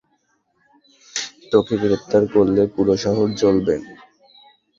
তোকে 1.51 1.73
গ্রেফতার 1.81 2.23
করলে 2.33 2.61
পুরো 2.73 2.93
শহর 3.03 3.27
জ্বলবে? 3.39 3.75